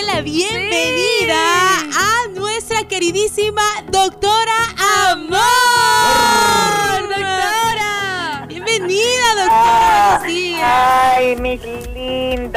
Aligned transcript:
darle 0.00 0.14
la 0.14 0.20
bienvenida 0.22 1.78
a 1.78 2.28
nuestra 2.34 2.86
queridísima 2.86 3.62
doctora 3.90 4.52
Amor. 5.10 5.38
Doctora. 7.08 8.46
Bienvenida, 8.48 9.34
doctora. 9.36 10.22
Ay, 11.16 11.36
mis 11.36 11.60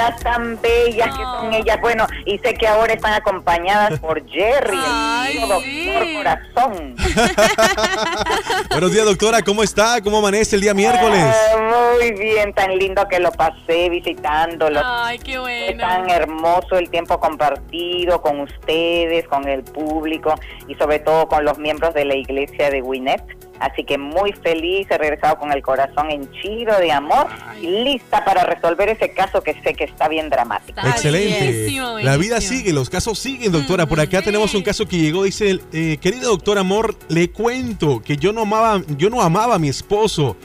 lindas, 0.03 0.19
tan 0.21 0.59
bellas 0.61 1.07
que 1.17 1.23
son 1.23 1.53
ellas. 1.53 1.77
Bueno, 1.81 2.05
y 2.25 2.37
sé 2.39 2.53
que 2.53 2.67
ahora 2.67 2.93
están 2.93 3.13
acompañadas 3.13 3.99
por 3.99 4.25
Jerry, 4.29 4.77
Ay, 4.85 5.37
el 5.37 5.49
doctor 5.49 5.63
sí. 6.05 6.15
corazón. 6.15 6.95
Buenos 8.69 8.91
días, 8.91 9.05
doctora. 9.05 9.41
¿Cómo 9.41 9.63
está? 9.63 10.01
¿Cómo 10.01 10.17
amanece 10.17 10.55
el 10.55 10.61
día 10.61 10.73
miércoles? 10.73 11.23
Ah, 11.23 11.97
muy 11.97 12.11
bien, 12.13 12.53
tan 12.53 12.77
lindo 12.77 13.07
que 13.07 13.19
lo 13.19 13.31
pasé 13.31 13.89
visitándolo. 13.89 14.81
Ay, 14.83 15.19
qué 15.19 15.33
Fue 15.39 15.65
bueno. 15.73 15.79
tan 15.79 16.09
hermoso 16.09 16.77
el 16.77 16.89
tiempo 16.89 17.19
compartido 17.19 18.21
con 18.21 18.41
ustedes, 18.41 19.27
con 19.27 19.47
el 19.47 19.63
público 19.63 20.35
y 20.67 20.75
sobre 20.75 20.99
todo 20.99 21.27
con 21.27 21.45
los 21.45 21.57
miembros 21.57 21.93
de 21.93 22.05
la 22.05 22.15
iglesia 22.15 22.69
de 22.69 22.81
Winnet. 22.81 23.23
Así 23.63 23.85
que 23.85 23.97
muy 23.97 24.33
feliz, 24.33 24.87
he 24.89 24.97
regresado 24.97 25.37
con 25.37 25.53
el 25.53 25.61
corazón 25.61 26.11
henchido 26.11 26.77
de 26.79 26.91
amor 26.91 27.27
y 27.61 27.67
lista 27.67 28.25
para 28.25 28.43
resolver 28.43 28.89
ese 28.89 29.13
caso 29.13 29.41
que 29.41 29.53
sé 29.63 29.73
que 29.73 29.85
está 29.85 30.09
bien 30.09 30.29
dramático. 30.29 30.81
Está 30.81 30.89
Excelente. 30.89 31.71
La 32.03 32.17
vida 32.17 32.41
sigue, 32.41 32.73
los 32.73 32.89
casos 32.89 33.17
siguen, 33.17 33.53
doctora. 33.53 33.85
Por 33.85 34.01
acá 34.01 34.19
sí. 34.19 34.25
tenemos 34.25 34.53
un 34.53 34.63
caso 34.63 34.85
que 34.85 34.97
llegó, 34.97 35.23
dice, 35.23 35.61
eh, 35.71 35.97
querido 36.01 36.31
doctor 36.31 36.57
Amor, 36.57 36.97
le 37.07 37.31
cuento 37.31 38.01
que 38.01 38.17
yo 38.17 38.33
no 38.33 38.41
amaba, 38.41 38.81
yo 38.97 39.09
no 39.09 39.21
amaba 39.21 39.55
a 39.55 39.59
mi 39.59 39.69
esposo. 39.69 40.35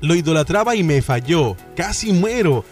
Lo 0.00 0.16
idolatraba 0.16 0.74
y 0.74 0.82
me 0.82 1.00
falló. 1.00 1.56
Casi 1.76 2.12
muero. 2.12 2.64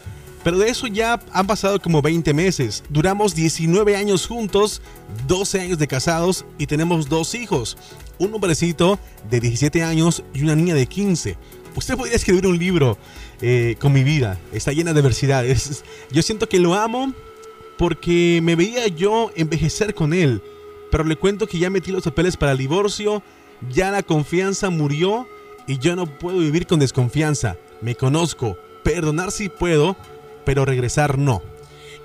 Pero 0.43 0.59
de 0.59 0.69
eso 0.69 0.89
ya 0.89 1.21
han 1.33 1.47
pasado 1.47 1.81
como 1.81 2.03
20 2.03 2.35
meses. 2.35 2.83
Duramos 2.89 3.37
19 3.37 3.97
años 3.97 4.27
juntos, 4.27 4.83
12 5.29 5.61
años 5.61 5.79
de 5.79 5.87
casados 5.87 6.45
y 6.59 6.67
tenemos 6.67 7.09
dos 7.09 7.37
hijos. 7.37 7.77
Un 8.19 8.35
hombrecito 8.35 8.99
de 9.29 9.41
17 9.41 9.83
años 9.83 10.23
y 10.33 10.43
una 10.43 10.55
niña 10.55 10.75
de 10.75 10.87
15. 10.87 11.37
Usted 11.75 11.97
podría 11.97 12.17
escribir 12.17 12.47
un 12.47 12.59
libro 12.59 12.97
eh, 13.43 13.77
con 13.79 13.93
mi 13.93 14.03
vida. 14.03 14.39
Está 14.53 14.73
llena 14.73 14.93
de 14.93 15.01
diversidades. 15.01 15.85
Yo 16.11 16.23
siento 16.23 16.49
que 16.49 16.59
lo 16.59 16.75
amo 16.75 17.13
porque 17.77 18.41
me 18.43 18.57
veía 18.57 18.87
yo 18.89 19.31
envejecer 19.37 19.95
con 19.95 20.15
él. 20.15 20.43
Pero 20.91 21.05
le 21.05 21.17
cuento 21.17 21.47
que 21.47 21.59
ya 21.59 21.71
metí 21.71 21.93
los 21.93 22.05
papeles 22.05 22.37
para 22.37 22.53
el 22.53 22.59
divorcio, 22.59 23.23
ya 23.71 23.91
la 23.91 24.03
confianza 24.03 24.71
murió 24.71 25.29
y 25.67 25.79
yo 25.79 25.97
no 25.97 26.07
puedo 26.07 26.39
vivir 26.39 26.67
con 26.67 26.79
desconfianza. 26.79 27.57
Me 27.81 27.95
conozco, 27.95 28.57
perdonar 28.83 29.33
sí 29.33 29.49
puedo, 29.49 29.97
pero 30.45 30.65
regresar 30.65 31.19
no. 31.19 31.43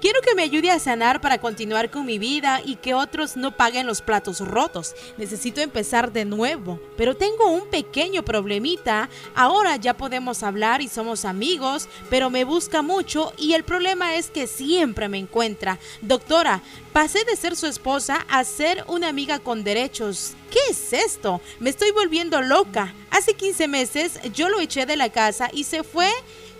Quiero 0.02 0.20
que 0.22 0.34
me 0.34 0.42
ayude 0.42 0.72
a 0.72 0.80
sanar 0.80 1.22
para 1.22 1.38
continuar 1.38 1.92
con 1.92 2.08
mi 2.08 2.18
vida 2.18 2.60
y 2.66 2.78
que 2.78 2.96
otros 2.96 3.38
no 3.38 3.56
paguen 3.56 3.86
los 3.86 4.02
platos 4.02 4.40
rotos. 4.40 4.96
Necesito 5.18 5.62
empezar 5.62 6.12
de 6.12 6.26
nuevo, 6.26 6.80
pero 6.98 7.16
tengo 7.16 7.52
un 7.52 7.70
pequeño 7.70 8.26
problemita. 8.26 9.10
Ahora 9.36 9.76
ya 9.76 9.96
podemos 9.96 10.42
hablar 10.42 10.82
y 10.82 10.88
somos 10.88 11.24
amigos, 11.24 11.88
pero 12.10 12.32
me 12.32 12.46
busca 12.46 12.82
mucho 12.82 13.32
y 13.38 13.54
el 13.54 13.64
problema 13.64 14.16
es 14.16 14.32
que 14.32 14.48
siempre 14.48 15.08
me 15.08 15.20
encuentra. 15.20 15.78
Doctora, 16.02 16.64
pasé 16.94 17.24
de 17.24 17.36
ser 17.36 17.56
su 17.56 17.68
esposa 17.68 18.26
a 18.28 18.44
ser 18.44 18.84
una 18.88 19.08
amiga 19.08 19.38
con 19.38 19.64
derechos. 19.64 20.34
¿Qué 20.50 20.62
es 20.72 20.94
esto? 20.94 21.42
Me 21.60 21.70
estoy 21.70 21.92
volviendo 21.92 22.42
loca. 22.42 22.92
Hace 23.12 23.36
15 23.36 23.68
meses 23.68 24.20
yo 24.34 24.50
lo 24.50 24.62
eché 24.62 24.88
de 24.88 24.98
la 24.98 25.12
casa 25.12 25.52
y 25.54 25.66
se 25.66 25.84
fue 25.84 26.10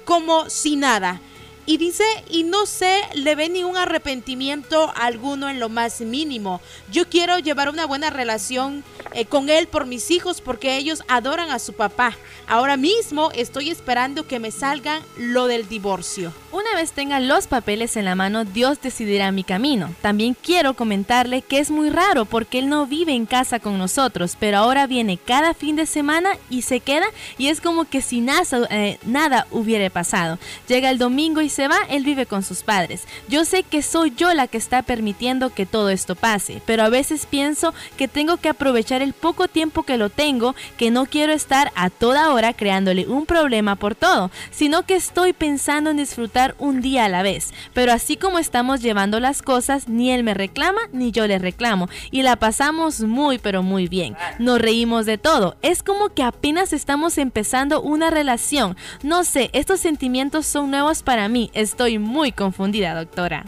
como 0.06 0.48
si 0.48 0.76
nada. 0.76 1.20
Y 1.66 1.78
dice, 1.78 2.04
y 2.30 2.44
no 2.44 2.66
sé, 2.66 3.02
le 3.14 3.36
ve 3.36 3.50
ni 3.50 3.64
un 3.64 3.78
arrepentimiento 3.78 4.92
alguno 4.96 5.50
en 5.50 5.60
lo 5.60 5.70
más 5.70 6.02
mínimo. 6.02 6.60
Yo 6.92 7.08
quiero 7.08 7.38
llevar 7.40 7.70
una 7.70 7.86
buena 7.86 8.10
relación 8.10 8.84
eh, 9.14 9.26
con 9.26 9.50
él 9.50 9.68
por 9.68 9.86
mis 9.86 10.10
hijos 10.12 10.42
porque 10.42 10.78
ellos 10.78 11.04
adoran 11.08 11.52
a 11.52 11.60
su 11.60 11.74
papá. 11.74 12.18
Ahora 12.48 12.78
mismo 12.78 13.32
estoy 13.34 13.70
esperando 13.70 14.28
que 14.28 14.40
me 14.40 14.52
salgan 14.52 15.02
lo 15.18 15.48
del 15.48 15.68
divorcio. 15.68 16.34
Vez 16.76 16.92
tenga 16.92 17.20
los 17.20 17.48
papeles 17.48 17.98
en 17.98 18.06
la 18.06 18.16
mano, 18.16 18.46
Dios 18.46 18.82
decidirá 18.82 19.32
mi 19.32 19.44
camino. 19.44 19.94
También 20.02 20.36
quiero 20.40 20.74
comentarle 20.74 21.42
que 21.42 21.60
es 21.60 21.72
muy 21.72 21.90
raro 21.90 22.26
porque 22.26 22.60
él 22.60 22.70
no 22.70 22.86
vive 22.86 23.14
en 23.14 23.26
casa 23.26 23.60
con 23.60 23.78
nosotros, 23.78 24.36
pero 24.40 24.58
ahora 24.58 24.88
viene 24.88 25.18
cada 25.18 25.54
fin 25.54 25.76
de 25.76 25.86
semana 25.86 26.32
y 26.50 26.64
se 26.64 26.80
queda 26.80 27.06
y 27.38 27.48
es 27.48 27.62
como 27.62 27.86
que 27.86 28.02
si 28.02 28.22
nada, 28.22 28.44
eh, 28.70 28.98
nada 29.06 29.48
hubiera 29.52 29.90
pasado. 29.90 30.40
Llega 30.68 30.90
el 30.90 30.98
domingo 30.98 31.42
y 31.42 31.50
se 31.50 31.68
va, 31.68 31.78
él 31.90 32.04
vive 32.04 32.26
con 32.26 32.44
sus 32.44 32.64
padres. 32.64 33.04
Yo 33.28 33.46
sé 33.46 33.64
que 33.64 33.82
soy 33.82 34.14
yo 34.16 34.34
la 34.34 34.48
que 34.48 34.58
está 34.58 34.82
permitiendo 34.82 35.54
que 35.54 35.66
todo 35.66 35.90
esto 35.90 36.16
pase, 36.16 36.62
pero 36.66 36.84
a 36.84 36.90
veces 36.90 37.26
pienso 37.26 37.74
que 37.98 38.08
tengo 38.08 38.38
que 38.38 38.50
aprovechar 38.50 39.02
el 39.02 39.14
poco 39.14 39.48
tiempo 39.48 39.84
que 39.84 39.98
lo 39.98 40.10
tengo, 40.10 40.56
que 40.78 40.92
no 40.92 41.06
quiero 41.06 41.34
estar 41.34 41.72
a 41.76 41.90
toda 41.90 42.32
hora 42.32 42.54
creándole 42.54 43.08
un 43.08 43.26
problema 43.26 43.76
por 43.76 43.96
todo, 43.96 44.32
sino 44.52 44.86
que 44.86 44.96
estoy 44.96 45.34
pensando 45.34 45.90
en 45.90 45.98
disfrutar 45.98 46.56
un 46.62 46.82
día 46.82 47.06
a 47.06 47.10
la 47.10 47.24
vez. 47.24 47.54
Pero 47.74 47.92
así 47.92 48.16
como 48.16 48.40
estamos 48.40 48.82
llevando 48.82 49.20
las 49.20 49.42
cosas, 49.42 49.90
ni 49.90 50.12
él 50.12 50.24
me 50.24 50.34
reclama 50.34 50.80
ni 50.94 51.12
yo 51.12 51.28
le 51.28 51.40
reclamo 51.40 51.90
y 52.12 52.22
la 52.22 52.38
pasamos 52.38 53.02
muy 53.02 53.38
pero 53.38 53.64
muy 53.64 53.88
bien. 53.88 54.16
Nos 54.40 54.62
reímos 54.62 55.06
de 55.06 55.18
todo. 55.18 55.58
Es 55.62 55.84
como 55.84 56.10
que 56.10 56.24
apenas 56.24 56.72
estamos 56.72 57.18
empezando 57.18 57.82
una 57.82 58.10
relación. 58.10 58.78
No 59.04 59.24
sé, 59.24 59.50
estos 59.54 59.80
sentimientos 59.80 60.46
son 60.46 60.72
nuevos 60.72 61.04
para 61.04 61.28
mí. 61.28 61.50
Estoy 61.54 62.00
muy 62.00 62.32
confundida, 62.32 62.94
doctora. 62.94 63.46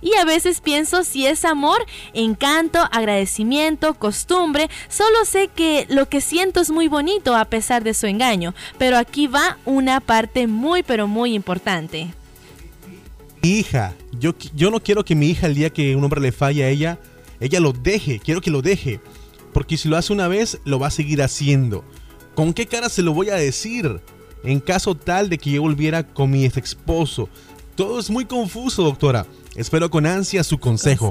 Y 0.00 0.14
a 0.14 0.24
veces 0.24 0.60
pienso 0.60 1.02
si 1.02 1.26
es 1.26 1.44
amor, 1.44 1.84
encanto, 2.12 2.78
agradecimiento, 2.92 3.94
costumbre. 3.94 4.70
Solo 4.88 5.24
sé 5.24 5.48
que 5.48 5.86
lo 5.88 6.08
que 6.08 6.20
siento 6.20 6.60
es 6.60 6.70
muy 6.70 6.88
bonito 6.88 7.34
a 7.34 7.44
pesar 7.46 7.82
de 7.82 7.94
su 7.94 8.06
engaño. 8.06 8.54
Pero 8.78 8.96
aquí 8.96 9.26
va 9.26 9.58
una 9.64 10.00
parte 10.00 10.46
muy 10.46 10.82
pero 10.82 11.08
muy 11.08 11.34
importante. 11.34 12.14
Hija, 13.42 13.94
yo, 14.18 14.34
yo 14.54 14.70
no 14.70 14.80
quiero 14.80 15.04
que 15.04 15.14
mi 15.14 15.28
hija 15.28 15.46
el 15.46 15.54
día 15.54 15.70
que 15.70 15.94
un 15.94 16.04
hombre 16.04 16.20
le 16.20 16.32
falle 16.32 16.64
a 16.64 16.68
ella, 16.68 16.98
ella 17.40 17.60
lo 17.60 17.72
deje, 17.72 18.18
quiero 18.18 18.40
que 18.40 18.50
lo 18.50 18.62
deje. 18.62 19.00
Porque 19.52 19.76
si 19.76 19.88
lo 19.88 19.96
hace 19.96 20.12
una 20.12 20.28
vez, 20.28 20.60
lo 20.64 20.78
va 20.78 20.88
a 20.88 20.90
seguir 20.90 21.22
haciendo. 21.22 21.84
¿Con 22.34 22.52
qué 22.52 22.66
cara 22.66 22.88
se 22.88 23.02
lo 23.02 23.12
voy 23.12 23.30
a 23.30 23.36
decir? 23.36 24.00
En 24.44 24.60
caso 24.60 24.94
tal 24.94 25.28
de 25.28 25.38
que 25.38 25.50
yo 25.50 25.62
volviera 25.62 26.04
con 26.04 26.30
mi 26.30 26.44
ex 26.44 26.56
esposo. 26.56 27.28
Todo 27.74 27.98
es 27.98 28.10
muy 28.10 28.24
confuso, 28.24 28.82
doctora. 28.82 29.26
Espero 29.56 29.90
con 29.90 30.06
ansia 30.06 30.44
su 30.44 30.58
consejo. 30.58 31.10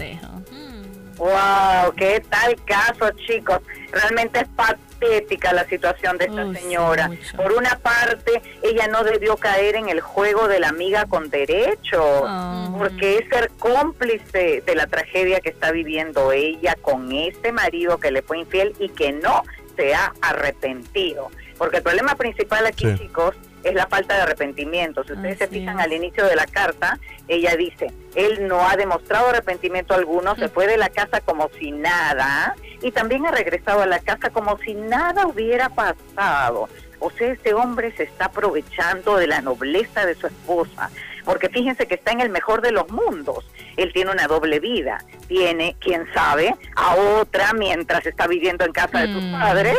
Wow, 1.17 1.93
qué 1.97 2.23
tal 2.29 2.55
caso, 2.66 3.09
chicos. 3.25 3.59
Realmente 3.91 4.39
es 4.39 4.47
patética 4.49 5.53
la 5.53 5.65
situación 5.65 6.17
de 6.17 6.25
esta 6.25 6.45
Uy, 6.45 6.55
señora. 6.57 7.09
Por 7.35 7.53
una 7.53 7.77
parte, 7.79 8.41
ella 8.63 8.87
no 8.87 9.03
debió 9.03 9.37
caer 9.37 9.75
en 9.75 9.89
el 9.89 10.01
juego 10.01 10.47
de 10.47 10.59
la 10.59 10.69
amiga 10.69 11.05
con 11.05 11.29
derecho, 11.29 12.03
Oh. 12.03 12.75
porque 12.77 13.17
es 13.19 13.29
ser 13.29 13.49
cómplice 13.59 14.61
de 14.65 14.75
la 14.75 14.87
tragedia 14.87 15.39
que 15.39 15.49
está 15.49 15.71
viviendo 15.71 16.31
ella 16.31 16.75
con 16.81 17.11
este 17.11 17.51
marido 17.51 17.99
que 17.99 18.11
le 18.11 18.21
fue 18.21 18.39
infiel 18.39 18.73
y 18.79 18.89
que 18.89 19.11
no 19.11 19.43
se 19.75 19.93
ha 19.95 20.13
arrepentido. 20.21 21.29
Porque 21.57 21.77
el 21.77 21.83
problema 21.83 22.15
principal 22.15 22.65
aquí, 22.65 22.85
Sí. 22.91 22.97
chicos, 23.03 23.35
es 23.63 23.73
la 23.73 23.88
falta 23.88 24.16
de 24.16 24.22
arrepentimiento. 24.22 25.03
Si 25.03 25.13
ustedes 25.13 25.38
se 25.40 25.47
fijan 25.47 25.79
es. 25.79 25.85
al 25.85 25.94
inicio 25.94 26.25
de 26.25 26.35
la 26.35 26.45
carta, 26.45 27.00
ella 27.28 27.56
dice, 27.56 27.91
él 28.16 28.47
no 28.47 28.68
ha 28.68 28.75
demostrado 28.75 29.28
arrepentimiento 29.29 29.94
alguno, 29.94 30.35
se 30.35 30.47
fue 30.50 30.68
de 30.68 30.78
la 30.78 30.90
casa 30.90 31.22
como 31.22 31.50
si 31.59 31.72
nada 31.72 32.56
y 32.81 32.91
también 32.91 33.25
ha 33.25 33.31
regresado 33.31 33.81
a 33.81 33.85
la 33.85 34.00
casa 34.00 34.29
como 34.29 34.57
si 34.59 34.73
nada 34.73 35.25
hubiera 35.28 35.69
pasado. 35.69 36.69
O 37.00 37.12
sea, 37.12 37.31
este 37.31 37.53
hombre 37.53 37.91
se 37.96 38.03
está 38.03 38.25
aprovechando 38.25 39.17
de 39.17 39.28
la 39.28 39.41
nobleza 39.41 40.06
de 40.06 40.16
su 40.16 40.28
esposa, 40.28 40.90
porque 41.26 41.49
fíjense 41.49 41.85
que 41.87 41.96
está 41.96 42.11
en 42.11 42.22
el 42.22 42.29
mejor 42.29 42.61
de 42.61 42.72
los 42.72 42.90
mundos. 42.90 43.46
Él 43.76 43.91
tiene 43.93 44.09
una 44.11 44.26
doble 44.28 44.59
vida, 44.59 45.03
tiene, 45.28 45.76
quién 45.79 46.08
sabe, 46.14 46.55
a 46.76 46.96
otra 46.96 47.53
mientras 47.53 48.03
está 48.08 48.26
viviendo 48.26 48.66
en 48.66 48.72
casa 48.72 49.02
de 49.02 49.14
sus 49.14 49.22
Mm. 49.22 49.31
padres, 49.40 49.78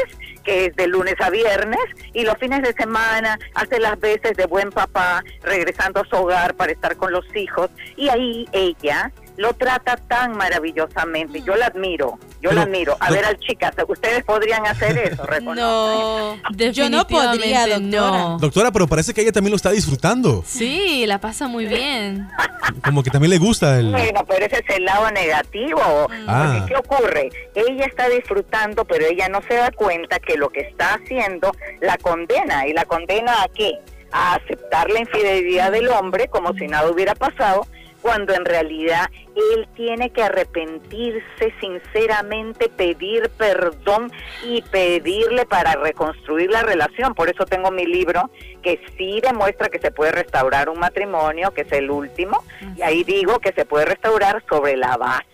que 0.49 0.65
es 0.65 0.77
de 0.77 0.87
lunes 0.87 1.15
a 1.21 1.29
viernes, 1.29 1.79
y 2.15 2.25
los 2.25 2.39
fines 2.39 2.62
de 2.62 2.73
semana 2.73 3.39
hace 3.55 3.79
las 3.79 4.00
veces 4.00 4.35
de 4.35 4.47
buen 4.47 4.71
papá, 4.71 5.23
regresando 5.43 6.00
a 6.00 6.05
su 6.06 6.17
hogar 6.17 6.55
para 6.55 6.73
estar 6.73 6.97
con 6.97 7.12
los 7.12 7.27
hijos, 7.37 7.69
y 7.99 8.09
ahí 8.09 8.49
ella 8.53 9.12
lo 9.37 9.53
trata 9.53 9.97
tan 9.97 10.35
maravillosamente. 10.39 11.43
Yo 11.43 11.55
la 11.55 11.67
admiro, 11.67 12.19
yo 12.40 12.52
la 12.52 12.62
admiro. 12.62 12.96
A 13.00 13.11
ver, 13.11 13.25
al 13.25 13.38
chicas, 13.38 13.75
¿ustedes 13.87 14.25
podrían 14.25 14.67
hacer 14.67 14.96
eso? 14.99 15.25
No, 15.58 16.37
yo 16.56 16.88
no 16.90 17.06
podría, 17.06 17.64
Definitivamente 17.67 17.96
doctora. 17.96 18.19
no. 18.19 18.38
Doctora, 18.38 18.70
pero 18.73 18.87
parece 18.87 19.14
que 19.14 19.23
ella 19.23 19.32
también 19.32 19.50
lo 19.50 19.56
está 19.56 19.70
disfrutando. 19.70 20.43
Sí, 20.46 21.05
la 21.06 21.20
pasa 21.20 21.49
muy 21.49 21.67
bien. 21.67 22.29
Como 22.85 23.02
que 23.02 23.11
también 23.11 23.31
le 23.31 23.38
gusta 23.38 23.79
el... 23.79 23.90
Bueno, 23.90 24.25
pero 24.29 24.46
ese 24.46 24.56
es 24.67 24.76
el 24.76 24.85
lado 24.85 25.11
negativo. 25.11 25.81
Ah. 26.26 26.58
Porque, 26.58 26.73
¿qué 26.73 26.79
ocurre? 26.79 27.31
Ella 27.55 27.87
está 27.87 28.08
disfrutando, 28.08 28.85
pero 28.85 29.06
ella 29.06 29.29
no 29.29 29.40
se 29.49 29.55
da 29.55 29.70
cuenta 29.70 30.19
que 30.19 30.37
lo 30.37 30.49
que 30.50 30.61
está 30.61 30.94
haciendo 30.94 31.52
la 31.81 31.96
condena. 31.99 32.67
¿Y 32.67 32.73
la 32.73 32.85
condena 32.85 33.43
a 33.43 33.49
qué? 33.49 33.73
A 34.12 34.35
aceptar 34.35 34.90
la 34.90 35.00
infidelidad 35.00 35.73
del 35.73 35.88
hombre 35.88 36.29
como 36.29 36.52
si 36.55 36.67
nada 36.67 36.90
hubiera 36.90 37.14
pasado, 37.14 37.67
cuando 38.00 38.35
en 38.35 38.45
realidad 38.45 39.11
él 39.55 39.69
tiene 39.75 40.11
que 40.11 40.23
arrepentirse 40.23 41.55
sinceramente, 41.61 42.69
pedir 42.69 43.31
perdón 43.31 44.11
y 44.45 44.62
pedirle 44.62 45.47
para 45.47 45.75
reconstruir 45.75 46.50
la 46.50 46.62
relación. 46.62 47.15
Por 47.15 47.29
eso 47.29 47.45
tengo 47.45 47.71
mi 47.71 47.87
libro 47.87 48.31
que 48.62 48.81
sí 48.97 49.21
demuestra 49.23 49.69
que 49.69 49.79
se 49.79 49.91
puede 49.91 50.12
restaurar 50.12 50.69
un 50.69 50.79
matrimonio, 50.79 51.53
que 51.53 51.62
es 51.62 51.73
el 51.73 51.91
último, 51.91 52.45
y 52.77 52.83
ahí 52.83 53.05
digo 53.05 53.39
que 53.39 53.53
se 53.53 53.65
puede 53.65 53.85
restaurar 53.85 54.43
sobre 54.49 54.77
la 54.77 54.97
base 54.97 55.27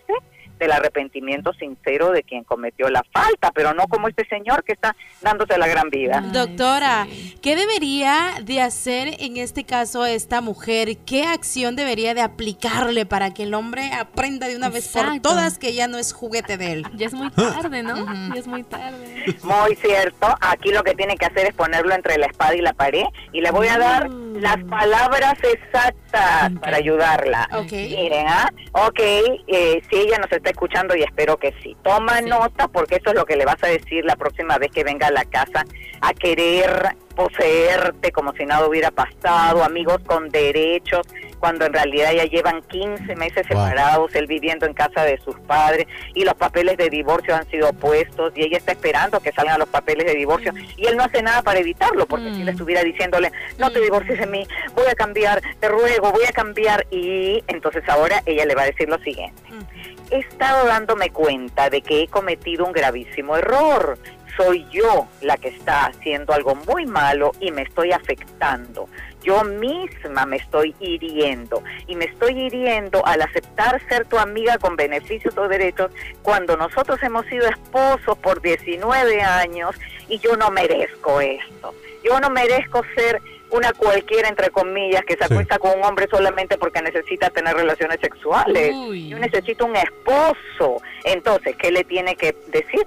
del 0.65 0.73
arrepentimiento 0.73 1.53
sincero 1.53 2.11
de 2.11 2.23
quien 2.23 2.43
cometió 2.45 2.89
la 2.89 3.05
falta, 3.13 3.53
pero 3.53 3.75
no 3.75 3.87
como 3.87 4.09
este 4.09 4.27
señor 4.27 4.65
que 4.65 4.73
está 4.73 4.97
dándose 5.21 5.59
la 5.59 5.67
gran 5.67 5.91
vida. 5.91 6.23
Doctora, 6.33 7.07
¿qué 7.43 7.55
debería 7.55 8.37
de 8.43 8.63
hacer 8.63 9.17
en 9.21 9.37
este 9.37 9.65
caso 9.65 10.07
esta 10.07 10.41
mujer? 10.41 10.97
¿Qué 11.05 11.25
acción 11.25 11.77
debería 11.77 12.15
de 12.15 12.23
aplicarle 12.23 13.05
para 13.05 13.35
que 13.35 13.43
el 13.43 13.53
hombre 13.53 13.93
aprenda 13.93 14.49
de 14.49 14.57
una 14.57 14.71
vez 14.71 14.89
por 14.89 15.21
todas 15.21 15.59
que 15.59 15.75
ya 15.75 15.87
no 15.87 15.99
es 15.99 16.13
juguete 16.13 16.57
de 16.57 16.73
él? 16.73 16.87
Ya 16.95 17.09
es 17.09 17.13
muy 17.13 17.29
tarde, 17.31 17.83
¿no? 17.83 18.07
Ya 18.33 18.41
es 18.41 18.47
muy 18.47 18.63
tarde. 18.63 19.37
Muy 19.43 19.75
cierto. 19.77 20.29
Aquí 20.41 20.71
lo 20.71 20.85
que 20.85 20.95
tiene 20.95 21.17
que 21.17 21.27
hacer 21.27 21.47
es 21.47 21.55
ponerlo 21.55 21.93
entre 21.93 22.17
la 22.19 22.27
espada 22.27 22.55
y 22.55 22.61
la 22.61 22.73
pared 22.73 23.05
y 23.33 23.41
le 23.41 23.51
voy 23.51 23.67
a 23.67 23.79
dar 23.79 24.09
mm. 24.09 24.37
las 24.37 24.63
palabras 24.65 25.35
exactas 25.43 26.53
para 26.61 26.77
ayudarla. 26.77 27.49
Miren, 27.71 28.27
¿ah? 28.29 28.49
Ok, 28.73 29.01
eh, 29.01 29.83
si 29.91 29.97
ella 29.97 30.19
nos 30.19 30.31
está 30.31 30.51
escuchando 30.55 30.97
y 30.97 31.03
espero 31.03 31.37
que 31.37 31.53
sí. 31.63 31.77
Toma 31.83 32.21
nota 32.21 32.69
porque 32.69 32.97
eso 32.97 33.11
es 33.11 33.17
lo 33.17 33.27
que 33.27 33.37
le 33.37 33.45
vas 33.45 33.63
a 33.63 33.67
decir 33.67 34.05
la 34.05 34.17
próxima 34.17 34.57
vez 34.57 34.71
que 34.71 34.85
venga 34.85 35.09
a 35.09 35.11
la 35.11 35.25
casa 35.25 35.65
a 36.01 36.15
querer 36.15 36.97
poseerte 37.15 38.13
como 38.13 38.33
si 38.33 38.47
nada 38.47 38.67
hubiera 38.67 38.91
pasado, 38.91 39.63
amigos 39.65 39.99
con 40.07 40.29
derechos, 40.31 41.07
cuando 41.45 41.67
en 41.67 41.75
realidad 41.75 42.11
ya 42.15 42.25
llevan 42.25 42.63
15 42.63 43.17
meses 43.17 43.47
separados, 43.47 44.15
él 44.15 44.27
viviendo 44.27 44.65
en 44.65 44.73
casa 44.73 45.05
de 45.05 45.19
sus 45.19 45.39
padres 45.41 45.87
y 46.15 46.25
los 46.25 46.33
papeles 46.33 46.79
de 46.79 46.89
divorcio 46.89 47.37
han 47.37 47.47
sido 47.51 47.71
puestos 47.75 48.33
y 48.35 48.45
ella 48.45 48.57
está 48.57 48.73
esperando 48.73 49.21
que 49.21 49.31
salgan 49.31 49.59
los 49.59 49.69
papeles 49.69 50.07
de 50.07 50.15
divorcio 50.15 50.55
y 50.79 50.87
él 50.87 50.97
no 50.97 51.05
hace 51.05 51.21
nada 51.21 51.43
para 51.43 51.59
evitarlo, 51.59 52.07
porque 52.07 52.33
si 52.33 52.45
le 52.45 52.53
mm. 52.53 52.55
estuviera 52.55 52.83
diciéndole, 52.83 53.31
no 53.59 53.71
te 53.71 53.79
mm. 53.79 53.83
divorcies 53.83 54.21
de 54.21 54.27
mí, 54.27 54.47
voy 54.75 54.87
a 54.87 54.95
cambiar, 54.95 55.43
te 55.61 55.69
ruego, 55.69 56.13
voy 56.13 56.25
a 56.27 56.33
cambiar 56.33 56.87
y 56.91 57.45
entonces 57.47 57.87
ahora 57.91 58.23
ella 58.25 58.47
le 58.47 58.55
va 58.55 58.63
a 58.63 58.67
decir 58.67 58.89
lo 58.89 58.99
siguiente. 59.01 59.43
Mm 59.51 59.95
he 60.11 60.19
estado 60.19 60.67
dándome 60.67 61.11
cuenta 61.11 61.71
de 61.71 61.81
que 61.81 62.03
he 62.03 62.09
cometido 62.09 62.65
un 62.65 62.73
gravísimo 62.73 63.37
error. 63.37 63.99
Soy 64.37 64.67
yo 64.71 65.09
la 65.21 65.37
que 65.37 65.49
está 65.49 65.87
haciendo 65.87 66.33
algo 66.33 66.55
muy 66.55 66.87
malo 66.87 67.33
y 67.41 67.51
me 67.51 67.63
estoy 67.63 67.93
afectando. 67.93 68.89
Yo 69.23 69.43
misma 69.45 70.27
me 70.27 70.37
estoy 70.37 70.75
hiriendo 70.81 71.63
y 71.87 71.97
me 71.97 72.05
estoy 72.05 72.39
hiriendo 72.39 73.05
al 73.07 73.23
aceptar 73.23 73.81
ser 73.89 74.07
tu 74.07 74.19
amiga 74.19 74.59
con 74.59 74.77
beneficios 74.77 75.37
o 75.39 75.49
derechos 75.49 75.91
cuando 76.23 76.57
nosotros 76.57 77.03
hemos 77.03 77.25
sido 77.27 77.49
esposos 77.49 78.19
por 78.19 78.43
19 78.43 79.23
años 79.23 79.77
y 80.09 80.19
yo 80.19 80.37
no 80.37 80.51
merezco 80.51 81.21
esto. 81.21 81.75
Yo 82.05 82.21
no 82.21 82.29
merezco 82.29 82.83
ser 82.95 83.23
una 83.51 83.73
cualquiera, 83.73 84.29
entre 84.29 84.51
comillas, 84.51 85.05
que 85.05 85.17
se 85.17 85.25
acuesta 85.25 85.59
con 85.59 85.79
un 85.79 85.85
hombre 85.85 86.07
solamente 86.11 86.59
porque 86.59 86.83
necesita 86.83 87.31
tener 87.31 87.55
relaciones 87.55 88.01
sexuales. 88.01 88.75
Yo 89.09 89.19
necesito 89.19 89.65
un 89.65 89.77
esposo. 89.77 90.83
Entonces, 91.05 91.57
¿qué 91.57 91.71
le 91.71 91.85
tiene 91.85 92.17
que 92.17 92.35
decir? 92.49 92.87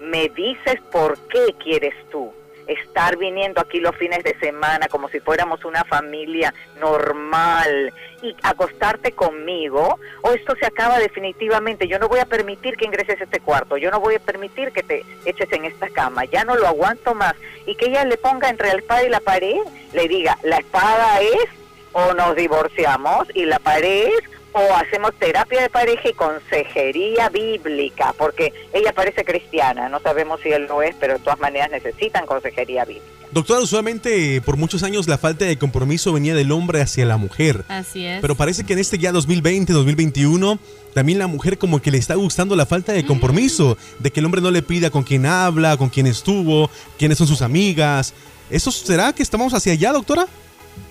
Me 0.00 0.28
dices 0.30 0.80
por 0.90 1.18
qué 1.28 1.54
quieres 1.58 1.94
tú 2.10 2.32
estar 2.66 3.16
viniendo 3.16 3.60
aquí 3.60 3.80
los 3.80 3.94
fines 3.96 4.24
de 4.24 4.36
semana 4.38 4.88
como 4.88 5.08
si 5.08 5.20
fuéramos 5.20 5.64
una 5.64 5.84
familia 5.84 6.52
normal 6.80 7.92
y 8.22 8.34
acostarte 8.42 9.12
conmigo, 9.12 9.98
o 10.22 10.32
esto 10.32 10.54
se 10.58 10.66
acaba 10.66 10.98
definitivamente. 10.98 11.86
Yo 11.86 11.98
no 11.98 12.08
voy 12.08 12.18
a 12.18 12.26
permitir 12.26 12.76
que 12.76 12.86
ingreses 12.86 13.20
a 13.20 13.24
este 13.24 13.40
cuarto, 13.40 13.76
yo 13.76 13.90
no 13.90 14.00
voy 14.00 14.16
a 14.16 14.20
permitir 14.20 14.72
que 14.72 14.82
te 14.82 15.04
eches 15.24 15.52
en 15.52 15.64
esta 15.64 15.88
cama, 15.90 16.24
ya 16.24 16.44
no 16.44 16.56
lo 16.56 16.66
aguanto 16.66 17.14
más. 17.14 17.34
Y 17.66 17.76
que 17.76 17.86
ella 17.86 18.04
le 18.04 18.16
ponga 18.16 18.48
entre 18.48 18.68
la 18.68 18.78
espada 18.78 19.04
y 19.04 19.08
la 19.08 19.20
pared, 19.20 19.58
le 19.92 20.08
diga, 20.08 20.38
la 20.42 20.58
espada 20.58 21.20
es 21.20 21.48
o 21.92 22.14
nos 22.14 22.36
divorciamos 22.36 23.28
y 23.34 23.44
la 23.46 23.58
pared 23.58 24.08
es 24.08 24.35
o 24.56 24.74
hacemos 24.74 25.12
terapia 25.18 25.60
de 25.60 25.68
pareja 25.68 26.08
y 26.08 26.14
consejería 26.14 27.28
bíblica, 27.28 28.14
porque 28.16 28.54
ella 28.72 28.94
parece 28.94 29.22
cristiana, 29.22 29.90
no 29.90 30.00
sabemos 30.00 30.40
si 30.40 30.48
él 30.48 30.66
lo 30.66 30.80
es, 30.80 30.96
pero 30.98 31.14
de 31.14 31.18
todas 31.18 31.38
maneras 31.38 31.70
necesitan 31.70 32.24
consejería 32.24 32.86
bíblica. 32.86 33.06
Doctora, 33.32 33.60
usualmente 33.60 34.40
por 34.40 34.56
muchos 34.56 34.82
años 34.82 35.08
la 35.08 35.18
falta 35.18 35.44
de 35.44 35.58
compromiso 35.58 36.10
venía 36.10 36.34
del 36.34 36.52
hombre 36.52 36.80
hacia 36.80 37.04
la 37.04 37.18
mujer. 37.18 37.66
Así 37.68 38.06
es. 38.06 38.22
Pero 38.22 38.34
parece 38.34 38.64
que 38.64 38.72
en 38.72 38.78
este 38.78 38.96
ya 38.96 39.12
2020, 39.12 39.74
2021, 39.74 40.58
también 40.94 41.18
la 41.18 41.26
mujer 41.26 41.58
como 41.58 41.82
que 41.82 41.90
le 41.90 41.98
está 41.98 42.14
gustando 42.14 42.56
la 42.56 42.64
falta 42.64 42.92
de 42.92 43.04
compromiso, 43.04 43.76
de 43.98 44.10
que 44.10 44.20
el 44.20 44.26
hombre 44.26 44.40
no 44.40 44.50
le 44.50 44.62
pida 44.62 44.88
con 44.88 45.02
quién 45.02 45.26
habla, 45.26 45.76
con 45.76 45.90
quién 45.90 46.06
estuvo, 46.06 46.70
quiénes 46.98 47.18
son 47.18 47.26
sus 47.26 47.42
amigas. 47.42 48.14
¿Eso 48.48 48.70
será 48.70 49.12
que 49.12 49.22
estamos 49.22 49.52
hacia 49.52 49.74
allá, 49.74 49.92
doctora? 49.92 50.26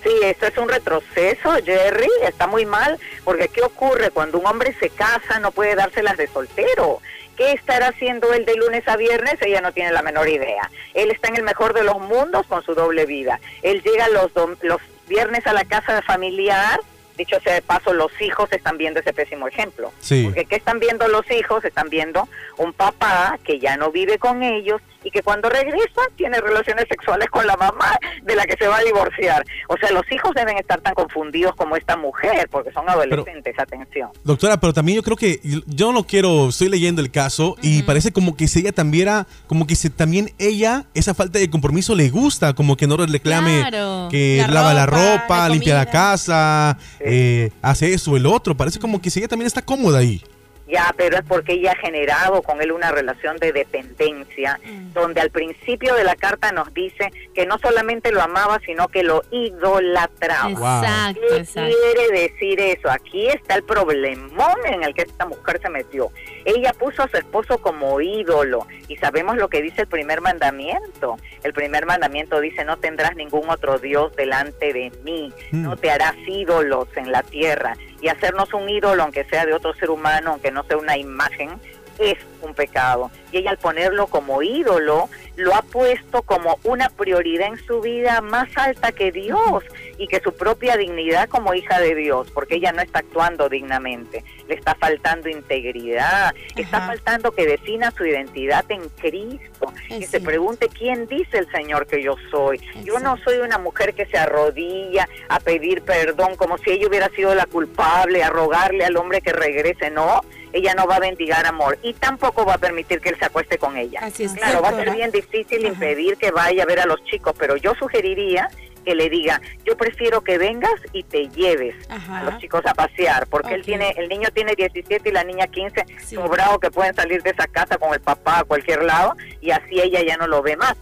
Sí, 0.02 0.12
esto 0.22 0.46
es 0.46 0.56
un 0.58 0.68
retroceso, 0.68 1.54
Jerry, 1.64 2.08
está 2.22 2.46
muy 2.46 2.64
mal, 2.64 2.98
porque 3.24 3.48
¿qué 3.48 3.62
ocurre? 3.62 4.10
Cuando 4.10 4.38
un 4.38 4.46
hombre 4.46 4.74
se 4.78 4.90
casa 4.90 5.40
no 5.40 5.50
puede 5.50 5.74
dárselas 5.74 6.16
de 6.16 6.28
soltero. 6.28 7.00
¿Qué 7.36 7.52
estará 7.52 7.88
haciendo 7.88 8.32
él 8.32 8.46
de 8.46 8.54
lunes 8.54 8.86
a 8.88 8.96
viernes? 8.96 9.34
Ella 9.42 9.60
no 9.60 9.72
tiene 9.72 9.92
la 9.92 10.02
menor 10.02 10.28
idea. 10.28 10.70
Él 10.94 11.10
está 11.10 11.28
en 11.28 11.36
el 11.36 11.42
mejor 11.42 11.74
de 11.74 11.84
los 11.84 11.98
mundos 11.98 12.46
con 12.46 12.62
su 12.62 12.74
doble 12.74 13.04
vida. 13.04 13.40
Él 13.62 13.82
llega 13.82 14.08
los, 14.08 14.30
los 14.62 14.80
viernes 15.06 15.46
a 15.46 15.52
la 15.52 15.64
casa 15.64 16.00
familiar 16.02 16.80
dicho 17.16 17.38
sea 17.40 17.54
de 17.54 17.62
paso, 17.62 17.92
los 17.92 18.10
hijos 18.20 18.52
están 18.52 18.76
viendo 18.76 19.00
ese 19.00 19.12
pésimo 19.12 19.48
ejemplo. 19.48 19.92
Porque 20.24 20.44
¿qué 20.44 20.56
están 20.56 20.78
viendo 20.78 21.08
los 21.08 21.28
hijos? 21.30 21.64
Están 21.64 21.88
viendo 21.88 22.28
un 22.56 22.72
papá 22.72 23.38
que 23.44 23.58
ya 23.58 23.76
no 23.76 23.90
vive 23.90 24.18
con 24.18 24.42
ellos 24.42 24.80
y 25.06 25.10
que 25.12 25.22
cuando 25.22 25.48
regresa 25.48 26.00
tiene 26.16 26.40
relaciones 26.40 26.86
sexuales 26.88 27.28
con 27.30 27.46
la 27.46 27.56
mamá 27.56 27.96
de 28.24 28.34
la 28.34 28.44
que 28.44 28.56
se 28.56 28.66
va 28.66 28.78
a 28.78 28.82
divorciar. 28.82 29.44
O 29.68 29.76
sea, 29.76 29.92
los 29.92 30.02
hijos 30.10 30.32
deben 30.34 30.58
estar 30.58 30.80
tan 30.80 30.94
confundidos 30.94 31.54
como 31.54 31.76
esta 31.76 31.96
mujer, 31.96 32.48
porque 32.50 32.72
son 32.72 32.90
adolescentes, 32.90 33.54
atención. 33.56 34.10
Doctora, 34.24 34.58
pero 34.58 34.72
también 34.72 34.96
yo 34.96 35.04
creo 35.04 35.16
que 35.16 35.40
yo 35.66 35.92
no 35.92 36.02
quiero, 36.04 36.48
estoy 36.48 36.68
leyendo 36.68 37.00
el 37.00 37.12
caso 37.12 37.56
y 37.62 37.84
parece 37.84 38.12
como 38.12 38.36
que 38.36 38.48
si 38.48 38.60
ella 38.60 38.72
también 38.72 38.96
era, 38.96 39.26
como 39.46 39.68
que 39.68 39.76
si 39.76 39.90
también 39.90 40.32
ella, 40.38 40.86
esa 40.94 41.14
falta 41.14 41.38
de 41.38 41.48
compromiso 41.50 41.94
le 41.94 42.10
gusta, 42.10 42.54
como 42.54 42.76
que 42.76 42.88
no 42.88 42.96
le 42.96 43.06
reclame 43.06 43.64
que 44.10 44.44
lava 44.48 44.74
la 44.74 44.86
ropa, 44.86 45.48
limpia 45.48 45.76
la 45.76 45.86
casa, 45.86 46.78
eh, 46.98 47.52
hace 47.62 47.94
eso, 47.94 48.16
el 48.16 48.26
otro, 48.26 48.56
parece 48.56 48.80
como 48.80 49.00
que 49.00 49.10
si 49.10 49.20
ella 49.20 49.28
también 49.28 49.46
está 49.46 49.62
cómoda 49.62 49.98
ahí. 50.00 50.20
Ya, 50.66 50.92
pero 50.96 51.18
es 51.18 51.24
porque 51.24 51.52
ella 51.52 51.72
ha 51.72 51.76
generado 51.76 52.42
con 52.42 52.60
él 52.60 52.72
una 52.72 52.90
relación 52.90 53.36
de 53.36 53.52
dependencia, 53.52 54.58
mm. 54.64 54.92
donde 54.92 55.20
al 55.20 55.30
principio 55.30 55.94
de 55.94 56.02
la 56.02 56.16
carta 56.16 56.50
nos 56.50 56.74
dice 56.74 57.12
que 57.34 57.46
no 57.46 57.58
solamente 57.58 58.10
lo 58.10 58.20
amaba, 58.20 58.58
sino 58.66 58.88
que 58.88 59.04
lo 59.04 59.22
idolatraba. 59.30 60.50
Exacto, 60.50 61.20
¿Qué 61.30 61.44
quiere 61.44 62.20
decir 62.20 62.60
eso? 62.60 62.90
Aquí 62.90 63.28
está 63.28 63.54
el 63.54 63.62
problemón 63.62 64.56
en 64.66 64.82
el 64.82 64.92
que 64.92 65.02
esta 65.02 65.26
mujer 65.26 65.60
se 65.62 65.70
metió. 65.70 66.10
Ella 66.44 66.72
puso 66.72 67.04
a 67.04 67.08
su 67.08 67.16
esposo 67.16 67.58
como 67.58 68.00
ídolo 68.00 68.66
y 68.88 68.96
sabemos 68.96 69.36
lo 69.36 69.48
que 69.48 69.62
dice 69.62 69.82
el 69.82 69.88
primer 69.88 70.20
mandamiento. 70.20 71.16
El 71.44 71.52
primer 71.52 71.86
mandamiento 71.86 72.40
dice, 72.40 72.64
no 72.64 72.76
tendrás 72.76 73.14
ningún 73.14 73.48
otro 73.50 73.78
Dios 73.78 74.14
delante 74.16 74.72
de 74.72 74.90
mí, 75.04 75.32
mm. 75.52 75.62
no 75.62 75.76
te 75.76 75.90
harás 75.90 76.16
ídolos 76.26 76.88
en 76.96 77.12
la 77.12 77.22
tierra 77.22 77.76
y 78.06 78.08
hacernos 78.08 78.54
un 78.54 78.68
ídolo, 78.68 79.02
aunque 79.02 79.24
sea 79.24 79.44
de 79.44 79.52
otro 79.52 79.74
ser 79.74 79.90
humano, 79.90 80.30
aunque 80.30 80.52
no 80.52 80.62
sea 80.62 80.76
una 80.76 80.96
imagen, 80.96 81.50
es 81.98 82.16
un 82.40 82.54
pecado. 82.54 83.10
Y 83.32 83.38
ella 83.38 83.50
al 83.50 83.58
ponerlo 83.58 84.06
como 84.06 84.42
ídolo, 84.42 85.08
lo 85.34 85.52
ha 85.52 85.62
puesto 85.62 86.22
como 86.22 86.56
una 86.62 86.88
prioridad 86.88 87.48
en 87.48 87.58
su 87.66 87.80
vida 87.80 88.20
más 88.20 88.48
alta 88.56 88.92
que 88.92 89.10
Dios 89.10 89.64
y 89.98 90.06
que 90.06 90.20
su 90.20 90.32
propia 90.32 90.76
dignidad 90.76 91.28
como 91.28 91.54
hija 91.54 91.80
de 91.80 91.94
Dios, 91.94 92.30
porque 92.32 92.56
ella 92.56 92.72
no 92.72 92.82
está 92.82 93.00
actuando 93.00 93.48
dignamente, 93.48 94.24
le 94.48 94.54
está 94.54 94.74
faltando 94.74 95.28
integridad, 95.28 96.34
está 96.56 96.86
faltando 96.86 97.32
que 97.32 97.46
defina 97.46 97.90
su 97.90 98.04
identidad 98.04 98.64
en 98.70 98.88
Cristo, 98.90 99.72
que 99.88 100.06
se 100.06 100.20
pregunte 100.20 100.68
quién 100.68 101.06
dice 101.06 101.38
el 101.38 101.50
Señor 101.50 101.86
que 101.86 102.02
yo 102.02 102.16
soy. 102.30 102.60
Yo 102.84 102.98
no 102.98 103.16
soy 103.18 103.38
una 103.38 103.58
mujer 103.58 103.94
que 103.94 104.06
se 104.06 104.18
arrodilla 104.18 105.08
a 105.28 105.40
pedir 105.40 105.82
perdón 105.82 106.36
como 106.36 106.58
si 106.58 106.70
ella 106.70 106.88
hubiera 106.88 107.08
sido 107.10 107.34
la 107.34 107.46
culpable, 107.46 108.22
a 108.22 108.30
rogarle 108.30 108.84
al 108.84 108.96
hombre 108.96 109.20
que 109.20 109.32
regrese, 109.32 109.90
no 109.90 110.20
ella 110.52 110.74
no 110.74 110.86
va 110.86 110.96
a 110.96 111.00
bendigar 111.00 111.44
amor 111.46 111.78
y 111.82 111.92
tampoco 111.94 112.44
va 112.44 112.54
a 112.54 112.58
permitir 112.58 113.00
que 113.00 113.10
él 113.10 113.18
se 113.18 113.26
acueste 113.26 113.58
con 113.58 113.76
ella. 113.76 114.00
claro, 114.34 114.62
va 114.62 114.70
a 114.70 114.76
ser 114.76 114.90
bien 114.90 115.10
difícil 115.10 115.66
impedir 115.66 116.16
que 116.16 116.30
vaya 116.30 116.62
a 116.62 116.66
ver 116.66 116.80
a 116.80 116.86
los 116.86 117.02
chicos, 117.04 117.34
pero 117.38 117.56
yo 117.56 117.74
sugeriría 117.74 118.48
que 118.86 118.94
le 118.94 119.10
diga, 119.10 119.40
yo 119.66 119.76
prefiero 119.76 120.20
que 120.22 120.38
vengas 120.38 120.72
y 120.92 121.02
te 121.02 121.28
lleves 121.30 121.74
a 121.90 122.22
los 122.22 122.38
chicos 122.38 122.62
a 122.66 122.72
pasear, 122.72 123.26
porque 123.26 123.52
él 123.54 123.62
tiene, 123.64 123.92
el 123.98 124.08
niño 124.08 124.28
tiene 124.32 124.54
17 124.54 125.08
y 125.08 125.12
la 125.12 125.24
niña 125.24 125.46
15, 125.48 125.84
sobrado 126.08 126.58
que 126.60 126.70
pueden 126.70 126.94
salir 126.94 127.20
de 127.22 127.30
esa 127.30 127.46
casa 127.48 127.76
con 127.78 127.92
el 127.92 128.00
papá 128.00 128.38
a 128.38 128.44
cualquier 128.44 128.84
lado 128.84 129.14
y 129.40 129.50
así 129.50 129.80
ella 129.80 130.00
ya 130.06 130.16
no 130.16 130.26
lo 130.28 130.40
ve 130.42 130.56
más. 130.56 130.74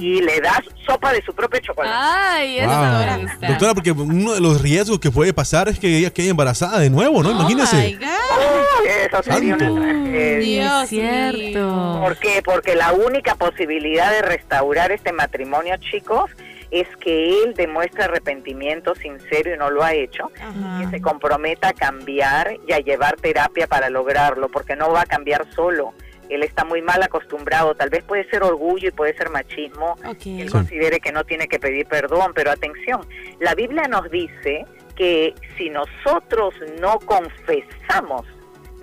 y 0.00 0.22
le 0.22 0.40
das 0.40 0.62
sopa 0.86 1.12
de 1.12 1.20
su 1.22 1.34
propio 1.34 1.60
chocolate. 1.60 1.94
Ay, 1.94 2.58
eso 2.60 2.68
Wow. 2.70 3.18
me 3.18 3.22
gusta. 3.26 3.46
Doctora, 3.48 3.74
porque 3.74 3.92
uno 3.92 4.32
de 4.32 4.40
los 4.40 4.62
riesgos 4.62 4.98
que 4.98 5.10
puede 5.10 5.34
pasar 5.34 5.68
es 5.68 5.78
que 5.78 5.98
ella 5.98 6.08
quede 6.10 6.30
embarazada 6.30 6.78
de 6.78 6.88
nuevo, 6.88 7.22
¿no? 7.22 7.28
Oh 7.28 7.34
my 7.34 7.52
Imagínese. 7.52 7.98
God. 8.00 8.06
Uy, 8.06 8.88
eso 9.06 9.22
sería 9.22 9.58
Santo. 9.58 9.74
una 9.74 9.86
tragedia. 10.04 10.38
Dios 10.38 10.82
es 10.84 10.88
cierto. 10.88 11.98
¿Por 12.02 12.16
qué? 12.16 12.40
Porque 12.42 12.74
la 12.74 12.92
única 12.94 13.34
posibilidad 13.34 14.10
de 14.10 14.22
restaurar 14.22 14.90
este 14.90 15.12
matrimonio, 15.12 15.76
chicos, 15.76 16.30
es 16.74 16.88
que 16.96 17.44
él 17.44 17.54
demuestre 17.54 18.02
arrepentimiento 18.02 18.96
sincero 18.96 19.54
y 19.54 19.56
no 19.56 19.70
lo 19.70 19.84
ha 19.84 19.94
hecho, 19.94 20.28
Ajá. 20.40 20.80
que 20.80 20.96
se 20.96 21.00
comprometa 21.00 21.68
a 21.68 21.72
cambiar 21.72 22.56
y 22.66 22.72
a 22.72 22.80
llevar 22.80 23.14
terapia 23.16 23.68
para 23.68 23.90
lograrlo, 23.90 24.48
porque 24.48 24.74
no 24.74 24.90
va 24.90 25.02
a 25.02 25.06
cambiar 25.06 25.46
solo. 25.54 25.94
Él 26.28 26.42
está 26.42 26.64
muy 26.64 26.82
mal 26.82 27.00
acostumbrado, 27.00 27.76
tal 27.76 27.90
vez 27.90 28.02
puede 28.02 28.28
ser 28.28 28.42
orgullo 28.42 28.88
y 28.88 28.90
puede 28.90 29.16
ser 29.16 29.30
machismo, 29.30 29.96
él 30.24 30.50
considere 30.50 30.98
que 30.98 31.12
no 31.12 31.22
tiene 31.22 31.46
que 31.46 31.60
pedir 31.60 31.86
perdón, 31.86 32.32
pero 32.34 32.50
atención, 32.50 33.06
la 33.38 33.54
Biblia 33.54 33.84
nos 33.84 34.10
dice 34.10 34.66
que 34.96 35.32
si 35.56 35.70
nosotros 35.70 36.54
no 36.80 36.98
confesamos 37.00 38.26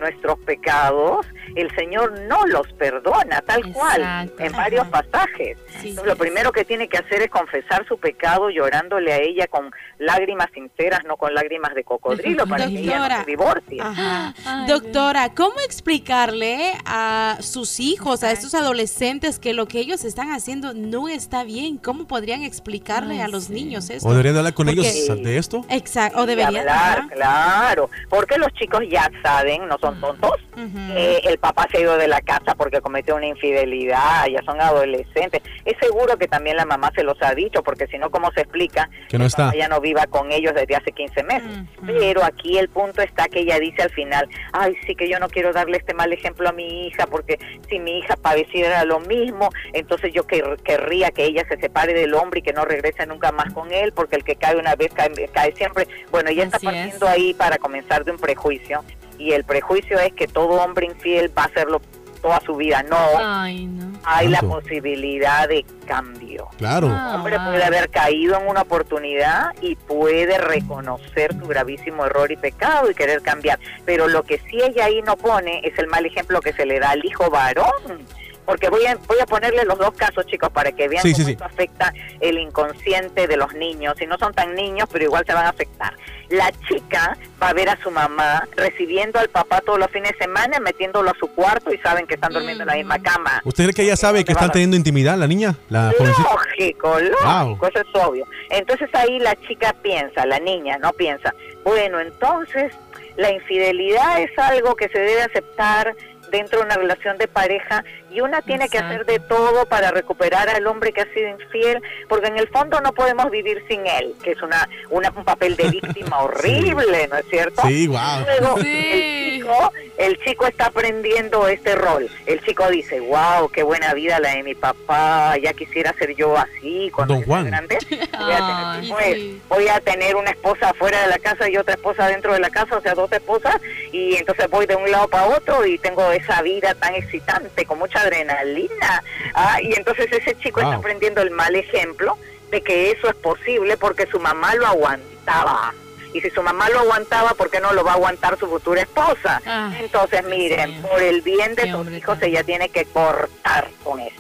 nuestros 0.02 0.38
pecados, 0.40 1.26
el 1.56 1.74
Señor 1.76 2.20
no 2.28 2.46
los 2.48 2.68
perdona, 2.74 3.42
tal 3.42 3.72
cual, 3.72 4.30
en 4.38 4.52
varios 4.52 4.82
Ajá. 4.88 5.02
pasajes. 5.04 5.58
Sí. 5.80 5.90
Entonces, 5.90 6.06
lo 6.06 6.16
primero 6.18 6.52
que 6.52 6.66
tiene 6.66 6.90
que 6.90 6.98
hacer 6.98 7.22
es 7.22 7.30
confesar 7.30 7.86
su 7.88 7.98
pecado 7.98 8.50
llorándole 8.50 9.14
a 9.14 9.18
ella 9.18 9.48
con 9.48 9.72
lágrimas 9.98 10.48
sinceras, 10.54 11.02
no 11.06 11.16
con 11.18 11.34
lágrimas 11.34 11.74
de 11.76 11.84
cocodrilo, 11.84 12.46
para 12.48 12.68
que 12.68 12.80
ella 12.80 13.08
no 13.08 13.18
se 13.20 13.26
divorcie. 13.26 13.82
Ajá. 13.82 14.34
Ay, 14.46 14.68
Doctora, 14.68 15.34
¿cómo 15.34 15.56
explicarle 15.66 16.74
a 16.86 17.38
sus 17.42 17.80
hijos, 17.80 18.24
a 18.24 18.32
estos 18.32 18.54
adolescentes, 18.56 19.40
que 19.40 19.54
lo 19.54 19.68
que 19.68 19.80
ellos 19.80 20.04
están 20.04 20.32
haciendo 20.32 20.74
no 20.74 21.08
está 21.08 21.44
bien? 21.44 21.78
¿Cómo 21.78 22.08
podrían 22.08 22.42
explicarle 22.44 23.16
Ay, 23.16 23.22
a 23.22 23.28
los 23.28 23.46
sí. 23.46 23.54
niños 23.54 23.90
esto? 23.90 24.08
¿O 24.08 24.12
deberían 24.12 24.38
hablar 24.38 24.54
con 24.54 24.66
Porque- 24.66 24.80
ellos 24.82 25.24
de 25.24 25.38
esto? 25.38 25.66
Exacto, 25.70 26.20
o 26.20 26.26
deberían. 26.26 26.58
hablar, 26.68 27.00
ajá. 27.00 27.10
claro, 27.14 27.90
porque 28.10 28.38
los 28.38 28.52
chicos 28.54 28.82
ya 28.90 29.10
saben, 29.22 29.68
no 29.68 29.78
son 29.78 29.91
tontos, 30.00 30.34
Ujú. 30.56 30.94
que 30.94 31.18
el 31.26 31.38
papá 31.40 31.68
se 31.72 31.78
ha 31.78 31.82
ido 31.82 31.98
de 31.98 32.08
la 32.08 32.22
casa 32.22 32.56
porque 32.56 32.82
cometió 32.82 33.16
una 33.16 33.26
infidelidad, 33.28 34.28
ya 34.28 34.42
son 34.44 34.60
adolescentes. 34.62 35.42
Es 35.66 35.76
seguro 35.80 36.18
que 36.18 36.28
también 36.28 36.58
la 36.58 36.66
mamá 36.66 36.92
se 36.96 37.04
los 37.04 37.18
ha 37.22 37.34
dicho, 37.34 37.64
porque 37.64 37.88
si 37.88 37.98
no, 37.98 38.10
¿cómo 38.10 38.32
se 38.32 38.42
explica 38.42 38.90
Que 39.10 39.18
no 39.18 39.26
está. 39.26 39.54
ya 39.56 39.68
no 39.68 39.80
viva 39.82 40.06
con 40.08 40.32
ellos 40.32 40.54
desde 40.54 40.76
hace 40.76 40.92
15 40.92 41.24
meses? 41.24 41.50
Pero 41.86 42.24
aquí 42.24 42.58
el 42.58 42.70
punto 42.70 43.02
está 43.02 43.28
que 43.28 43.40
ella 43.42 43.60
dice 43.60 43.84
al 43.84 43.92
final, 43.92 44.28
ay, 44.54 44.76
sí 44.86 44.96
que 44.96 45.10
yo 45.10 45.20
no 45.20 45.28
quiero 45.30 45.52
darle 45.54 45.78
este 45.78 45.94
mal 45.94 46.12
ejemplo 46.14 46.50
a 46.50 46.52
mi 46.52 46.88
hija, 46.88 47.08
porque 47.08 47.40
si 47.70 47.80
mi 47.80 48.00
hija 48.00 48.16
padeciera 48.16 48.84
lo 48.86 49.00
mismo, 49.00 49.50
entonces 49.74 50.14
yo 50.14 50.24
quer- 50.26 50.58
querría 50.64 51.12
que 51.12 51.26
ella 51.26 51.46
se 51.48 51.58
separe 51.60 51.94
del 51.94 52.14
hombre 52.14 52.40
y 52.40 52.44
que 52.44 52.54
no 52.54 52.66
regrese 52.66 53.06
nunca 53.06 53.32
más 53.32 53.54
con 53.54 53.72
él, 53.72 53.92
porque 53.94 54.16
el 54.16 54.24
que 54.24 54.36
cae 54.36 54.56
una 54.56 54.76
vez 54.76 54.92
cae, 54.94 55.10
cae 55.34 55.54
siempre. 55.56 55.88
Bueno, 56.12 56.30
ella 56.30 56.44
está 56.44 56.58
es. 56.58 56.64
partiendo 56.64 57.08
ahí 57.08 57.34
para 57.34 57.58
comenzar 57.58 58.04
de 58.06 58.12
un 58.12 58.18
prejuicio, 58.18 58.84
y 59.22 59.34
el 59.34 59.44
prejuicio 59.44 60.00
es 60.00 60.14
que 60.14 60.28
todo 60.28 60.62
hombre 60.62 60.88
infiel 60.88 61.32
va 61.38 61.44
a 61.44 61.46
hacerlo 61.46 61.82
toda 62.22 62.40
su 62.42 62.56
vida. 62.56 62.84
No, 62.84 62.98
Ay, 63.18 63.66
no. 63.66 64.00
hay 64.04 64.28
la 64.28 64.42
posibilidad 64.42 65.48
de 65.50 65.66
cambio. 65.88 66.48
Claro. 66.58 66.88
Ah. 66.92 67.10
El 67.10 67.16
hombre 67.16 67.40
puede 67.40 67.64
haber 67.64 67.90
caído 67.90 68.40
en 68.40 68.48
una 68.48 68.62
oportunidad 68.62 69.52
y 69.62 69.76
puede 69.76 70.38
reconocer 70.38 71.34
su 71.34 71.48
gravísimo 71.48 72.06
error 72.06 72.32
y 72.32 72.38
pecado 72.38 72.90
y 72.90 72.96
querer 72.96 73.22
cambiar. 73.22 73.60
Pero 73.86 74.08
lo 74.08 74.24
que 74.24 74.40
sí 74.40 74.62
ella 74.62 74.86
ahí 74.86 75.02
no 75.02 75.18
pone 75.18 75.62
es 75.64 75.78
el 75.80 75.88
mal 75.88 76.06
ejemplo 76.06 76.42
que 76.42 76.54
se 76.54 76.66
le 76.66 76.80
da 76.80 76.92
al 76.92 77.04
hijo 77.04 77.30
varón. 77.30 78.06
Porque 78.46 78.70
voy 78.70 78.86
a, 78.86 78.96
voy 79.08 79.18
a 79.22 79.26
ponerle 79.26 79.64
los 79.66 79.78
dos 79.78 79.92
casos, 79.94 80.26
chicos, 80.26 80.50
para 80.50 80.72
que 80.72 80.88
vean 80.88 81.02
Sí, 81.04 81.12
cómo 81.14 81.18
sí, 81.18 81.26
sí. 81.26 81.32
esto 81.34 81.46
afecta 81.46 81.94
el 82.20 82.38
inconsciente 82.38 83.28
de 83.28 83.38
los 83.38 83.54
niños. 83.54 83.96
Y 84.02 84.08
no 84.08 84.18
son 84.18 84.34
tan 84.34 84.56
niños, 84.56 84.88
pero 84.92 85.06
igual 85.06 85.24
se 85.26 85.34
van 85.34 85.46
a 85.46 85.50
afectar. 85.50 85.94
La 86.30 86.52
chica 86.68 87.18
va 87.42 87.50
a 87.50 87.54
ver 87.54 87.70
a 87.70 87.78
su 87.82 87.92
mamá 87.92 88.48
recibiendo 88.56 89.20
al 89.20 89.30
papá 89.30 89.62
todos 89.62 89.78
los 89.80 89.92
fines 89.92 90.12
de 90.14 90.18
semana, 90.20 90.60
metiéndolo 90.60 91.12
a 91.12 91.16
su 91.20 91.28
cuarto 91.28 91.74
y 91.74 91.78
saben 91.80 92.08
que 92.08 92.16
están 92.16 92.32
durmiendo 92.34 92.64
en 92.64 92.68
la 92.68 92.76
misma 92.76 93.00
cama. 93.00 93.42
¿Usted 93.44 93.66
cree 93.66 93.74
que 93.74 93.82
ella 93.84 93.98
sabe 93.98 94.24
que 94.24 94.32
están 94.32 94.52
teniendo 94.52 94.76
intimidad, 94.78 95.18
la 95.18 95.28
niña? 95.28 95.56
La. 95.70 95.92
Lógico, 95.92 97.00
lógico, 97.00 97.18
Wow. 97.24 97.58
eso 97.68 97.80
es 97.82 97.96
obvio. 98.06 98.26
Entonces 98.50 98.90
ahí 98.94 99.20
la 99.20 99.36
chica 99.48 99.74
piensa, 99.82 100.26
la 100.26 100.40
niña 100.40 100.78
no 100.78 100.94
piensa, 100.94 101.34
bueno, 101.64 102.00
entonces 102.00 102.74
la 103.18 103.32
infidelidad 103.32 104.22
es 104.22 104.32
algo 104.40 104.76
que 104.76 104.88
se 104.90 105.00
debe 105.00 105.22
aceptar 105.24 105.94
dentro 106.32 106.60
de 106.60 106.66
una 106.66 106.76
relación 106.76 107.18
de 107.18 107.28
pareja 107.28 107.84
y 108.10 108.22
una 108.22 108.42
tiene 108.42 108.70
que 108.70 108.78
hacer 108.78 109.06
de 109.06 109.20
todo 109.20 109.66
para 109.68 109.92
recuperar 109.92 110.50
al 110.50 110.66
hombre 110.66 110.92
que 110.92 111.02
ha 111.02 111.14
sido 111.14 111.30
infiel, 111.30 111.82
porque 112.10 112.28
en 112.28 112.38
el 112.38 112.48
fondo 112.48 112.80
no 112.82 112.94
podemos 112.94 113.30
vivir 113.30 113.64
sin 113.68 113.86
él, 113.86 114.16
que 114.24 114.32
es 114.32 114.42
una, 114.42 114.68
una 114.90 115.12
un 115.16 115.24
papel 115.26 115.56
de 115.56 115.70
víctima 115.70 116.20
horrible, 116.24 117.08
¿no 117.10 117.18
es 117.18 117.26
cierto? 117.30 117.62
Sí, 117.68 117.88
wow. 117.88 118.00
Luego, 118.26 118.58
Sí. 118.62 118.92
el 118.92 119.42
chico, 119.42 119.71
el 120.02 120.18
chico 120.24 120.48
está 120.48 120.66
aprendiendo 120.66 121.48
este 121.48 121.76
rol. 121.76 122.10
El 122.26 122.42
chico 122.44 122.68
dice, 122.70 123.00
wow, 123.00 123.50
qué 123.50 123.62
buena 123.62 123.94
vida 123.94 124.20
la 124.20 124.32
de 124.32 124.44
mi 124.44 124.56
papá, 124.56 125.38
ya 125.38 125.54
quisiera 125.54 125.94
ser 125.94 126.16
yo 126.16 126.36
así 126.36 126.92
cuando 126.94 127.16
Don 127.16 127.24
Juan. 127.24 127.46
grande. 127.46 127.78
Voy 127.90 128.32
a, 128.32 128.82
tener, 128.82 128.90
pues, 128.90 129.16
sí. 129.16 129.42
voy 129.48 129.68
a 129.68 129.80
tener 129.80 130.16
una 130.16 130.32
esposa 130.32 130.70
afuera 130.70 131.02
de 131.02 131.08
la 131.08 131.20
casa 131.20 131.50
y 131.50 131.58
otra 131.58 131.76
esposa 131.76 132.08
dentro 132.08 132.34
de 132.34 132.40
la 132.40 132.50
casa, 132.50 132.78
o 132.78 132.82
sea, 132.82 132.94
dos 132.94 133.12
esposas, 133.12 133.56
y 133.92 134.16
entonces 134.16 134.50
voy 134.50 134.66
de 134.66 134.76
un 134.76 134.90
lado 134.90 135.08
para 135.08 135.28
otro 135.28 135.66
y 135.66 135.78
tengo 135.78 136.12
esa 136.12 136.42
vida 136.42 136.74
tan 136.76 136.96
excitante, 136.96 137.66
con 137.66 137.80
mucha 137.80 138.02
adrenalina. 138.02 139.04
Ah, 139.34 139.62
y 139.62 139.74
entonces 139.74 140.12
ese 140.12 140.36
chico 140.38 140.62
está 140.62 140.76
aprendiendo 140.76 141.22
el 141.22 141.32
mal 141.32 141.56
ejemplo 141.56 142.18
de 142.52 142.62
que 142.62 142.92
eso 142.92 143.10
es 143.10 143.16
posible 143.16 143.78
porque 143.78 144.08
su 144.08 144.20
mamá 144.20 144.56
lo 144.56 144.68
aguantaba. 144.68 145.74
Y 146.14 146.22
si 146.22 146.30
su 146.30 146.42
mamá 146.42 146.70
lo 146.70 146.80
aguantaba, 146.80 147.34
¿por 147.36 147.50
qué 147.50 147.60
no 147.60 147.74
lo 147.74 147.84
va 147.84 147.92
a 147.92 147.96
aguantar 147.96 148.38
su 148.38 148.48
futura 148.48 148.82
esposa? 148.82 149.42
Ah, 149.46 149.74
Entonces, 149.80 150.24
miren, 150.26 150.72
sí. 150.72 150.78
por 150.90 151.02
el 151.02 151.22
bien 151.22 151.56
de 151.56 151.72
sus 151.72 151.90
hijos, 151.92 152.18
ella 152.22 152.44
tiene 152.44 152.70
que 152.70 152.86
cortar 152.86 153.70
con 153.84 154.00
eso. 154.00 154.16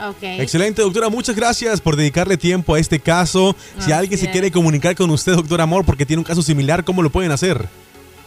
Ok. 0.00 0.22
Excelente, 0.22 0.82
doctora. 0.82 1.08
Muchas 1.08 1.36
gracias 1.36 1.80
por 1.80 1.96
dedicarle 1.96 2.36
tiempo 2.36 2.74
a 2.74 2.80
este 2.80 2.98
caso. 3.00 3.54
Si 3.78 3.84
Así 3.84 3.92
alguien 3.92 4.18
se 4.18 4.30
quiere 4.30 4.50
comunicar 4.50 4.94
con 4.96 5.10
usted, 5.10 5.32
doctor 5.34 5.60
Amor, 5.60 5.84
porque 5.84 6.04
tiene 6.06 6.18
un 6.20 6.24
caso 6.24 6.42
similar, 6.42 6.84
¿cómo 6.84 7.02
lo 7.02 7.10
pueden 7.10 7.30
hacer? 7.30 7.66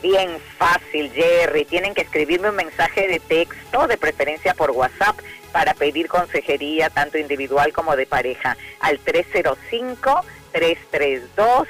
Bien 0.02 0.30
fácil, 0.58 1.12
Jerry. 1.12 1.66
Tienen 1.66 1.94
que 1.94 2.02
escribirme 2.02 2.50
un 2.50 2.56
mensaje 2.56 3.08
de 3.08 3.20
texto, 3.20 3.88
de 3.88 3.98
preferencia 3.98 4.54
por 4.54 4.72
WhatsApp, 4.72 5.18
para 5.52 5.74
pedir 5.74 6.08
consejería, 6.08 6.90
tanto 6.90 7.18
individual 7.18 7.74
como 7.74 7.96
de 7.96 8.06
pareja, 8.06 8.56
al 8.80 9.00
305-332. 9.04 11.66